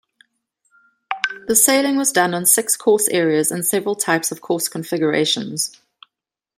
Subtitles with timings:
[1.47, 5.79] The sailing was done on six course areas and several types of course configurations.